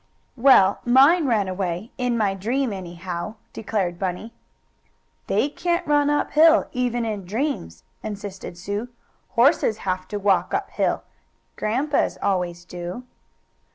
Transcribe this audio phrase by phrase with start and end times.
[0.35, 4.33] "Well, mine ran away, in my dream, anyhow!" declared Bunny.
[5.27, 8.87] "They can't run up hill, even in dreams," insisted Sue.
[9.37, 11.03] "Horses have to walk up hill.
[11.55, 13.03] Grandpa's always do."